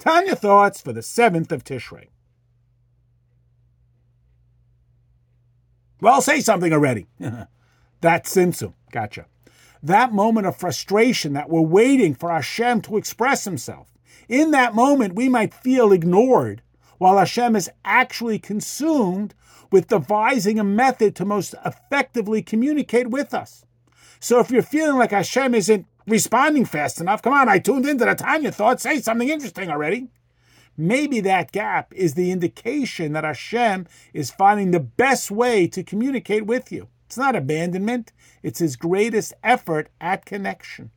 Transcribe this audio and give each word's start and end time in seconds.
Tanya 0.00 0.34
thoughts 0.34 0.80
for 0.80 0.94
the 0.94 1.02
7th 1.02 1.52
of 1.52 1.62
Tishrei. 1.62 2.06
Well, 6.00 6.22
say 6.22 6.40
something 6.40 6.72
already. 6.72 7.06
That's 8.00 8.34
Tzimtzum. 8.34 8.72
Gotcha. 8.90 9.26
That 9.82 10.14
moment 10.14 10.46
of 10.46 10.56
frustration 10.56 11.34
that 11.34 11.50
we're 11.50 11.60
waiting 11.60 12.14
for 12.14 12.30
Hashem 12.30 12.80
to 12.82 12.96
express 12.96 13.44
himself. 13.44 13.92
In 14.26 14.52
that 14.52 14.74
moment, 14.74 15.14
we 15.14 15.28
might 15.28 15.52
feel 15.52 15.92
ignored, 15.92 16.62
while 16.96 17.18
Hashem 17.18 17.54
is 17.54 17.70
actually 17.84 18.38
consumed 18.38 19.34
with 19.70 19.88
devising 19.88 20.58
a 20.58 20.64
method 20.64 21.14
to 21.16 21.26
most 21.26 21.54
effectively 21.64 22.40
communicate 22.40 23.10
with 23.10 23.34
us. 23.34 23.66
So 24.22 24.38
if 24.38 24.50
you're 24.50 24.60
feeling 24.60 24.98
like 24.98 25.12
Hashem 25.12 25.54
isn't 25.54 25.86
responding 26.06 26.66
fast 26.66 27.00
enough, 27.00 27.22
come 27.22 27.32
on, 27.32 27.48
I 27.48 27.58
tuned 27.58 27.86
into 27.86 28.04
the 28.04 28.14
Tanya 28.14 28.52
thought, 28.52 28.78
say 28.78 29.00
something 29.00 29.30
interesting 29.30 29.70
already. 29.70 30.08
Maybe 30.76 31.20
that 31.20 31.52
gap 31.52 31.92
is 31.94 32.14
the 32.14 32.30
indication 32.30 33.14
that 33.14 33.24
Hashem 33.24 33.86
is 34.12 34.30
finding 34.30 34.70
the 34.70 34.80
best 34.80 35.30
way 35.30 35.66
to 35.68 35.82
communicate 35.82 36.44
with 36.44 36.70
you. 36.70 36.88
It's 37.06 37.16
not 37.16 37.34
abandonment, 37.34 38.12
it's 38.42 38.60
his 38.60 38.76
greatest 38.76 39.32
effort 39.42 39.88
at 40.00 40.26
connection. 40.26 40.90